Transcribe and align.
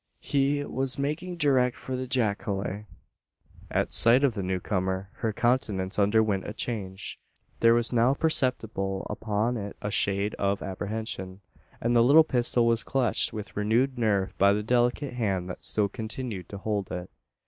He 0.19 0.63
was 0.65 0.97
making 0.97 1.37
direct 1.37 1.77
for 1.77 1.95
the 1.95 2.07
jacale. 2.07 2.85
At 3.69 3.93
sight 3.93 4.23
of 4.23 4.33
the 4.33 4.41
new 4.41 4.59
comer 4.59 5.11
her 5.17 5.31
countenance 5.31 5.99
underwent 5.99 6.47
a 6.47 6.53
change. 6.53 7.19
There 7.59 7.75
was 7.75 7.93
now 7.93 8.15
perceptible 8.15 9.05
upon 9.11 9.57
it 9.57 9.77
a 9.79 9.91
shade 9.91 10.33
of 10.39 10.63
apprehension; 10.63 11.41
and 11.79 11.95
the 11.95 12.01
little 12.03 12.23
pistol 12.23 12.65
was 12.65 12.83
clutched 12.83 13.31
with 13.31 13.55
renewed 13.55 13.99
nerve 13.99 14.35
by 14.39 14.53
the 14.53 14.63
delicate 14.63 15.13
hand 15.13 15.47
that 15.51 15.63
still 15.63 15.87
continued 15.87 16.49
to 16.49 16.57
hold 16.57 16.91
it. 16.91 17.11